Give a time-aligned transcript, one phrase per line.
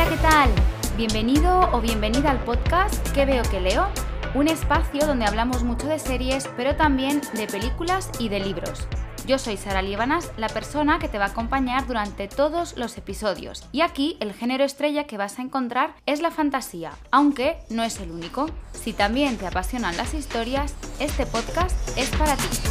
[0.00, 0.50] Hola, ¿qué tal?
[0.96, 3.86] Bienvenido o bienvenida al podcast ¿Qué veo que leo?
[4.34, 8.88] Un espacio donde hablamos mucho de series, pero también de películas y de libros.
[9.26, 13.68] Yo soy Sara Líbanas, la persona que te va a acompañar durante todos los episodios.
[13.72, 18.00] Y aquí el género estrella que vas a encontrar es la fantasía, aunque no es
[18.00, 18.46] el único.
[18.72, 22.69] Si también te apasionan las historias, este podcast es para ti.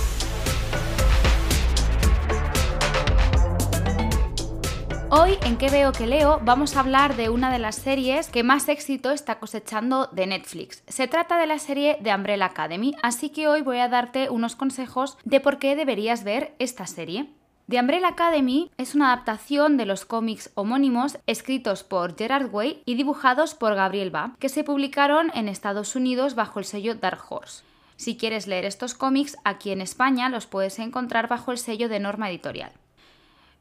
[5.11, 8.43] Hoy en qué veo que leo vamos a hablar de una de las series que
[8.43, 10.83] más éxito está cosechando de Netflix.
[10.87, 14.55] Se trata de la serie de Umbrella Academy, así que hoy voy a darte unos
[14.55, 17.27] consejos de por qué deberías ver esta serie.
[17.69, 22.93] The Umbrella Academy es una adaptación de los cómics homónimos escritos por Gerard Way y
[22.93, 27.63] dibujados por Gabriel Ba, que se publicaron en Estados Unidos bajo el sello Dark Horse.
[27.95, 31.99] Si quieres leer estos cómics, aquí en España los puedes encontrar bajo el sello de
[31.99, 32.73] Norma Editorial.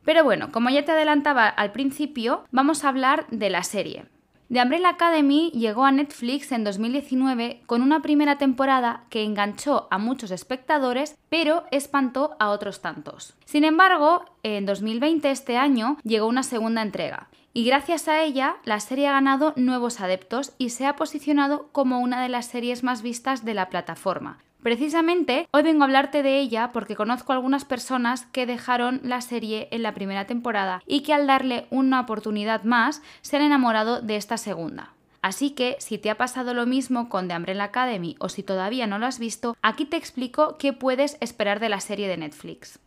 [0.04, 4.06] Pero bueno, como ya te adelantaba al principio, vamos a hablar de la serie.
[4.50, 9.98] The Umbrella Academy llegó a Netflix en 2019 con una primera temporada que enganchó a
[9.98, 13.34] muchos espectadores, pero espantó a otros tantos.
[13.44, 17.28] Sin embargo, en 2020, este año, llegó una segunda entrega.
[17.52, 22.00] Y gracias a ella, la serie ha ganado nuevos adeptos y se ha posicionado como
[22.00, 26.40] una de las series más vistas de la plataforma, Precisamente hoy vengo a hablarte de
[26.40, 31.14] ella porque conozco algunas personas que dejaron la serie en la primera temporada y que
[31.14, 34.92] al darle una oportunidad más se han enamorado de esta segunda.
[35.22, 38.86] Así que si te ha pasado lo mismo con The Umbrella Academy o si todavía
[38.86, 42.78] no lo has visto, aquí te explico qué puedes esperar de la serie de Netflix.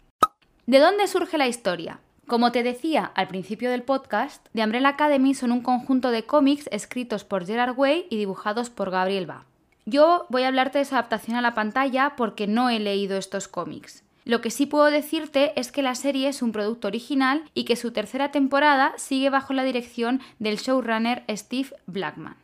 [0.65, 1.99] ¿De dónde surge la historia?
[2.27, 6.69] Como te decía al principio del podcast, The Umbrella Academy son un conjunto de cómics
[6.71, 9.45] escritos por Gerard Way y dibujados por Gabriel Ba.
[9.85, 13.47] Yo voy a hablarte de esa adaptación a la pantalla porque no he leído estos
[13.47, 14.03] cómics.
[14.23, 17.75] Lo que sí puedo decirte es que la serie es un producto original y que
[17.75, 22.35] su tercera temporada sigue bajo la dirección del showrunner Steve Blackman.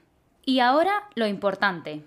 [0.44, 2.04] Y ahora lo importante.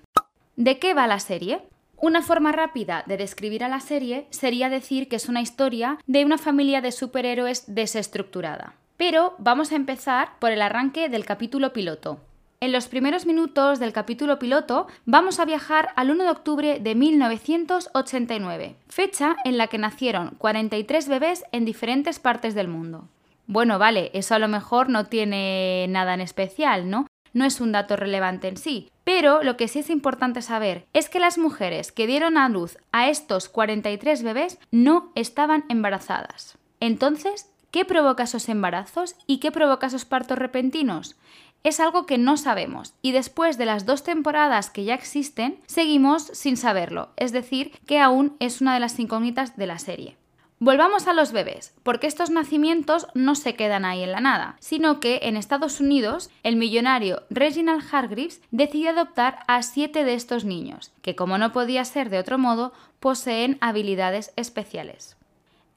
[0.57, 1.63] ¿De qué va la serie?
[1.97, 6.25] Una forma rápida de describir a la serie sería decir que es una historia de
[6.25, 8.75] una familia de superhéroes desestructurada.
[8.97, 12.21] Pero vamos a empezar por el arranque del capítulo piloto,
[12.63, 16.95] en los primeros minutos del capítulo piloto vamos a viajar al 1 de octubre de
[16.95, 23.09] 1989, fecha en la que nacieron 43 bebés en diferentes partes del mundo.
[23.47, 27.07] Bueno, vale, eso a lo mejor no tiene nada en especial, ¿no?
[27.33, 31.09] No es un dato relevante en sí, pero lo que sí es importante saber es
[31.09, 36.59] que las mujeres que dieron a luz a estos 43 bebés no estaban embarazadas.
[36.79, 41.17] Entonces, ¿qué provoca esos embarazos y qué provoca esos partos repentinos?
[41.63, 46.25] Es algo que no sabemos y después de las dos temporadas que ya existen, seguimos
[46.25, 50.17] sin saberlo, es decir, que aún es una de las incógnitas de la serie.
[50.63, 55.01] Volvamos a los bebés, porque estos nacimientos no se quedan ahí en la nada, sino
[55.01, 60.93] que en Estados Unidos el millonario Reginald Hargreaves decide adoptar a siete de estos niños,
[61.01, 65.17] que como no podía ser de otro modo, poseen habilidades especiales.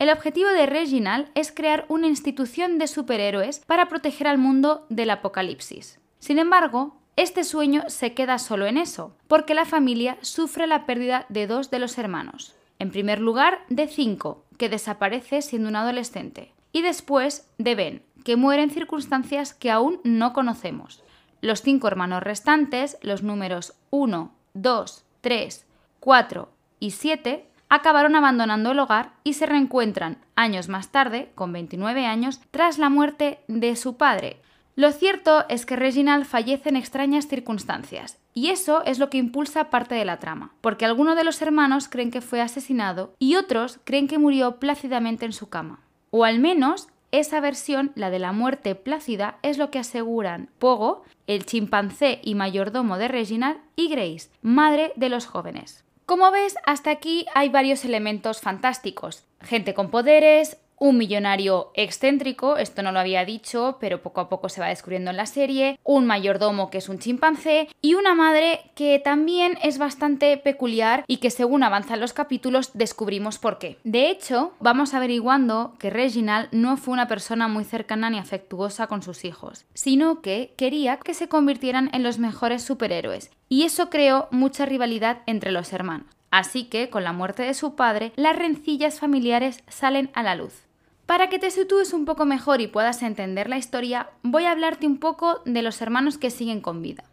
[0.03, 5.09] El objetivo de Reginald es crear una institución de superhéroes para proteger al mundo del
[5.09, 5.97] apocalipsis.
[6.19, 11.25] Sin embargo, este sueño se queda solo en eso, porque la familia sufre la pérdida
[11.29, 12.53] de dos de los hermanos.
[12.79, 18.35] En primer lugar, de Cinco, que desaparece siendo un adolescente, y después de Ben, que
[18.35, 21.01] muere en circunstancias que aún no conocemos.
[21.39, 25.65] Los cinco hermanos restantes, los números 1, 2, 3,
[26.01, 26.49] 4
[26.81, 32.39] y 7, acabaron abandonando el hogar y se reencuentran años más tarde, con 29 años,
[32.51, 34.39] tras la muerte de su padre.
[34.75, 39.71] Lo cierto es que Reginald fallece en extrañas circunstancias, y eso es lo que impulsa
[39.71, 43.79] parte de la trama, porque algunos de los hermanos creen que fue asesinado y otros
[43.83, 45.79] creen que murió plácidamente en su cama.
[46.11, 51.03] O al menos esa versión, la de la muerte plácida, es lo que aseguran Pogo,
[51.25, 55.83] el chimpancé y mayordomo de Reginald, y Grace, madre de los jóvenes.
[56.05, 59.23] Como ves, hasta aquí hay varios elementos fantásticos.
[59.41, 64.49] Gente con poderes, un millonario excéntrico, esto no lo había dicho, pero poco a poco
[64.49, 68.59] se va descubriendo en la serie, un mayordomo que es un chimpancé y una madre
[68.75, 73.77] que también es bastante peculiar y que según avanzan los capítulos descubrimos por qué.
[73.85, 79.03] De hecho, vamos averiguando que Reginald no fue una persona muy cercana ni afectuosa con
[79.03, 84.27] sus hijos, sino que quería que se convirtieran en los mejores superhéroes y eso creó
[84.31, 86.07] mucha rivalidad entre los hermanos.
[86.29, 90.63] Así que, con la muerte de su padre, las rencillas familiares salen a la luz.
[91.05, 94.87] Para que te sitúes un poco mejor y puedas entender la historia, voy a hablarte
[94.87, 97.03] un poco de los hermanos que siguen con vida.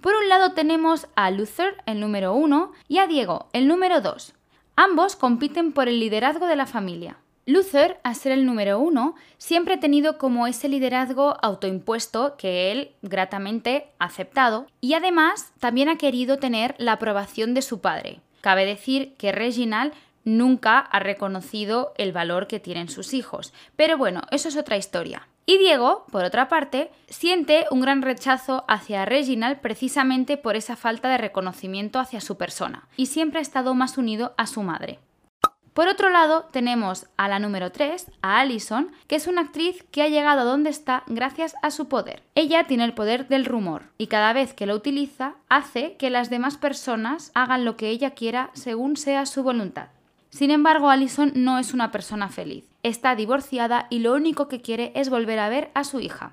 [0.00, 4.34] Por un lado tenemos a Luther, el número uno, y a Diego, el número 2.
[4.76, 7.16] Ambos compiten por el liderazgo de la familia.
[7.46, 12.92] Luther, a ser el número uno, siempre ha tenido como ese liderazgo autoimpuesto que él
[13.02, 18.20] gratamente ha aceptado y además también ha querido tener la aprobación de su padre.
[18.40, 19.94] Cabe decir que Reginald
[20.24, 25.28] nunca ha reconocido el valor que tienen sus hijos, pero bueno, eso es otra historia.
[25.46, 31.10] Y Diego, por otra parte, siente un gran rechazo hacia Reginald precisamente por esa falta
[31.10, 35.00] de reconocimiento hacia su persona, y siempre ha estado más unido a su madre.
[35.74, 40.02] Por otro lado, tenemos a la número 3, a Allison, que es una actriz que
[40.02, 42.22] ha llegado a donde está gracias a su poder.
[42.36, 46.30] Ella tiene el poder del rumor y cada vez que lo utiliza hace que las
[46.30, 49.88] demás personas hagan lo que ella quiera según sea su voluntad.
[50.34, 52.64] Sin embargo, Allison no es una persona feliz.
[52.82, 56.32] Está divorciada y lo único que quiere es volver a ver a su hija.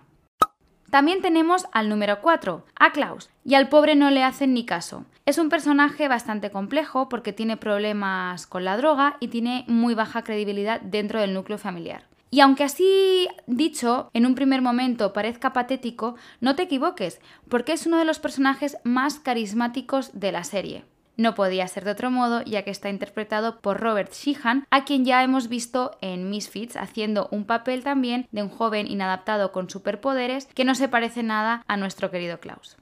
[0.90, 5.06] También tenemos al número 4, a Klaus, y al pobre no le hacen ni caso.
[5.28, 10.24] Es un personaje bastante complejo porque tiene problemas con la droga y tiene muy baja
[10.24, 12.08] credibilidad dentro del núcleo familiar.
[12.32, 17.86] Y aunque así dicho, en un primer momento parezca patético, no te equivoques, porque es
[17.86, 20.86] uno de los personajes más carismáticos de la serie.
[21.22, 25.06] No podía ser de otro modo, ya que está interpretado por Robert Sheehan, a quien
[25.06, 30.48] ya hemos visto en Misfits haciendo un papel también de un joven inadaptado con superpoderes
[30.56, 32.76] que no se parece nada a nuestro querido Klaus.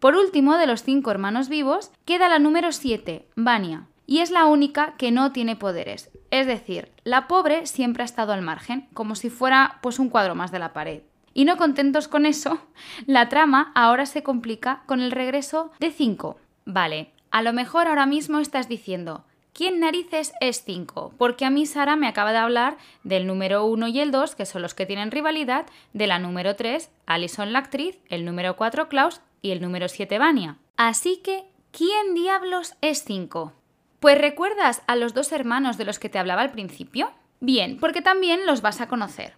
[0.00, 4.44] Por último, de los cinco hermanos vivos, queda la número 7, Vania, y es la
[4.44, 6.10] única que no tiene poderes.
[6.30, 10.34] Es decir, la pobre siempre ha estado al margen, como si fuera pues un cuadro
[10.34, 11.04] más de la pared.
[11.32, 12.58] Y no contentos con eso,
[13.06, 16.36] la trama ahora se complica con el regreso de 5.
[16.66, 19.24] Vale, a lo mejor ahora mismo estás diciendo,
[19.54, 21.14] ¿quién narices es 5?
[21.16, 24.46] Porque a mí Sara me acaba de hablar del número 1 y el 2, que
[24.46, 28.88] son los que tienen rivalidad, de la número 3, Alison la actriz, el número 4,
[28.88, 30.58] Klaus, y el número 7, Vania.
[30.76, 33.54] Así que, ¿quién diablos es 5?
[33.98, 37.12] Pues recuerdas a los dos hermanos de los que te hablaba al principio?
[37.40, 39.34] Bien, porque también los vas a conocer.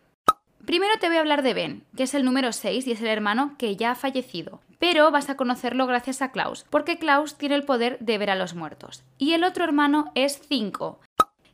[0.66, 3.08] Primero te voy a hablar de Ben, que es el número 6 y es el
[3.08, 7.54] hermano que ya ha fallecido, pero vas a conocerlo gracias a Klaus, porque Klaus tiene
[7.54, 9.04] el poder de ver a los muertos.
[9.18, 11.00] Y el otro hermano es 5,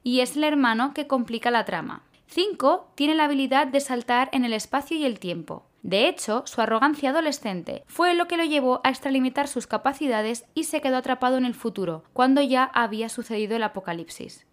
[0.04, 2.04] y es el hermano que complica la trama.
[2.28, 5.66] 5 tiene la habilidad de saltar en el espacio y el tiempo.
[5.82, 10.64] De hecho, su arrogancia adolescente fue lo que lo llevó a extralimitar sus capacidades y
[10.64, 14.46] se quedó atrapado en el futuro, cuando ya había sucedido el apocalipsis.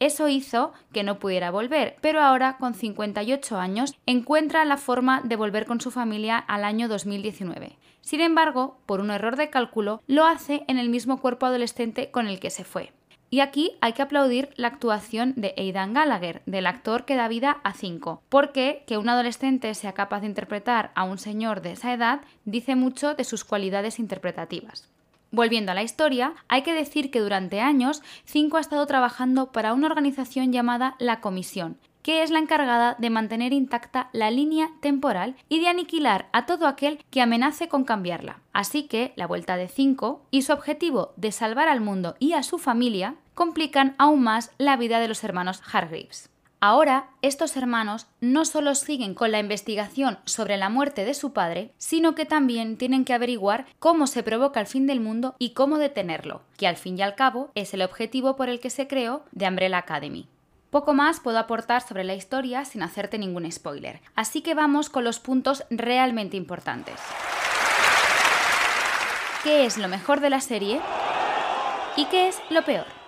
[0.00, 5.36] Eso hizo que no pudiera volver, pero ahora, con 58 años, encuentra la forma de
[5.36, 7.78] volver con su familia al año 2019.
[8.00, 12.26] Sin embargo, por un error de cálculo, lo hace en el mismo cuerpo adolescente con
[12.26, 12.92] el que se fue.
[13.30, 17.58] Y aquí hay que aplaudir la actuación de Aidan Gallagher, del actor que da vida
[17.64, 21.92] a 5, porque que un adolescente sea capaz de interpretar a un señor de esa
[21.92, 24.93] edad dice mucho de sus cualidades interpretativas.
[25.34, 29.74] Volviendo a la historia, hay que decir que durante años Cinco ha estado trabajando para
[29.74, 35.34] una organización llamada La Comisión, que es la encargada de mantener intacta la línea temporal
[35.48, 38.42] y de aniquilar a todo aquel que amenace con cambiarla.
[38.52, 42.44] Así que la vuelta de Cinco y su objetivo de salvar al mundo y a
[42.44, 46.30] su familia complican aún más la vida de los hermanos Hargreaves.
[46.66, 51.74] Ahora, estos hermanos no solo siguen con la investigación sobre la muerte de su padre,
[51.76, 55.76] sino que también tienen que averiguar cómo se provoca el fin del mundo y cómo
[55.76, 59.26] detenerlo, que al fin y al cabo es el objetivo por el que se creó
[59.36, 60.26] The Umbrella Academy.
[60.70, 65.04] Poco más puedo aportar sobre la historia sin hacerte ningún spoiler, así que vamos con
[65.04, 66.94] los puntos realmente importantes.
[69.42, 70.80] ¿Qué es lo mejor de la serie?
[71.98, 73.03] ¿Y qué es lo peor?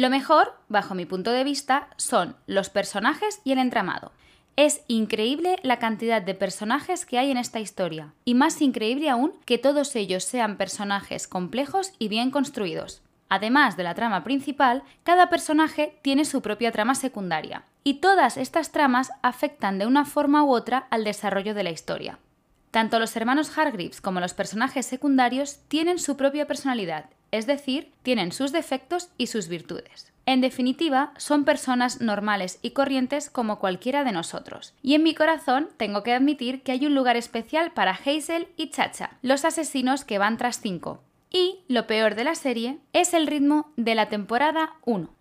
[0.00, 4.12] Lo mejor, bajo mi punto de vista, son los personajes y el entramado.
[4.56, 9.34] Es increíble la cantidad de personajes que hay en esta historia, y más increíble aún
[9.44, 13.02] que todos ellos sean personajes complejos y bien construidos.
[13.28, 18.72] Además de la trama principal, cada personaje tiene su propia trama secundaria, y todas estas
[18.72, 22.18] tramas afectan de una forma u otra al desarrollo de la historia.
[22.70, 28.32] Tanto los hermanos Hargreaves como los personajes secundarios tienen su propia personalidad es decir, tienen
[28.32, 30.12] sus defectos y sus virtudes.
[30.26, 34.74] En definitiva, son personas normales y corrientes como cualquiera de nosotros.
[34.82, 38.70] Y en mi corazón tengo que admitir que hay un lugar especial para Hazel y
[38.70, 41.02] Chacha, los asesinos que van tras cinco.
[41.30, 45.19] Y lo peor de la serie es el ritmo de la temporada 1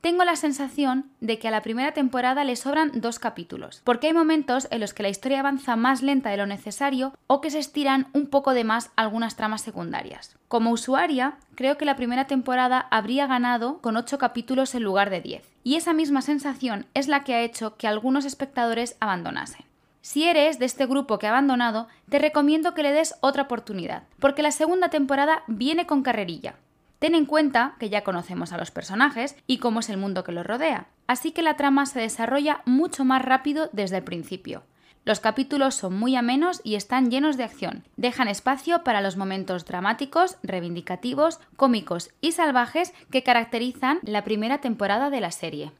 [0.00, 4.12] tengo la sensación de que a la primera temporada le sobran dos capítulos, porque hay
[4.14, 7.58] momentos en los que la historia avanza más lenta de lo necesario o que se
[7.58, 10.36] estiran un poco de más algunas tramas secundarias.
[10.48, 15.20] Como usuaria, creo que la primera temporada habría ganado con 8 capítulos en lugar de
[15.20, 19.66] 10, y esa misma sensación es la que ha hecho que algunos espectadores abandonasen.
[20.02, 24.04] Si eres de este grupo que ha abandonado, te recomiendo que le des otra oportunidad,
[24.18, 26.54] porque la segunda temporada viene con carrerilla.
[27.00, 30.32] Ten en cuenta que ya conocemos a los personajes y cómo es el mundo que
[30.32, 34.64] los rodea, así que la trama se desarrolla mucho más rápido desde el principio.
[35.06, 37.84] Los capítulos son muy amenos y están llenos de acción.
[37.96, 45.08] Dejan espacio para los momentos dramáticos, reivindicativos, cómicos y salvajes que caracterizan la primera temporada
[45.08, 45.72] de la serie.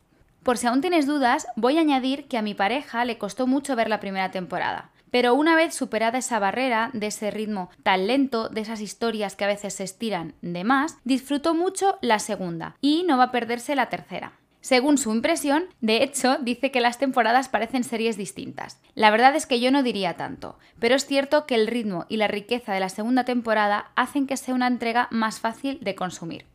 [0.42, 3.76] Por si aún tienes dudas, voy a añadir que a mi pareja le costó mucho
[3.76, 4.90] ver la primera temporada.
[5.10, 9.44] Pero una vez superada esa barrera, de ese ritmo tan lento, de esas historias que
[9.44, 13.74] a veces se estiran de más, disfrutó mucho la segunda y no va a perderse
[13.74, 14.32] la tercera.
[14.60, 18.80] Según su impresión, de hecho, dice que las temporadas parecen series distintas.
[18.94, 22.16] La verdad es que yo no diría tanto, pero es cierto que el ritmo y
[22.16, 26.46] la riqueza de la segunda temporada hacen que sea una entrega más fácil de consumir.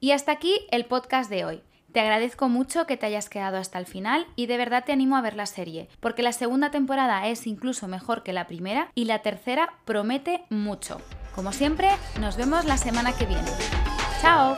[0.00, 1.62] Y hasta aquí el podcast de hoy.
[1.92, 5.16] Te agradezco mucho que te hayas quedado hasta el final y de verdad te animo
[5.16, 9.06] a ver la serie, porque la segunda temporada es incluso mejor que la primera y
[9.06, 11.00] la tercera promete mucho.
[11.34, 11.88] Como siempre,
[12.20, 13.50] nos vemos la semana que viene.
[14.20, 14.56] ¡Chao!